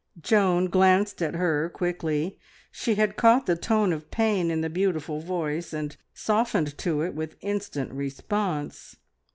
Joan 0.19 0.65
glanced 0.65 1.21
at 1.21 1.35
her 1.35 1.69
quickly. 1.69 2.39
She 2.71 2.95
had 2.95 3.17
caught 3.17 3.45
the 3.45 3.55
tone 3.55 3.93
of 3.93 4.09
pain 4.09 4.49
in 4.49 4.61
the 4.61 4.67
beautiful 4.71 5.19
voice, 5.19 5.73
and 5.73 5.95
softened 6.11 6.75
to 6.79 7.03
it 7.03 7.13
with 7.13 7.35
instant 7.41 7.91
response. 7.93 8.95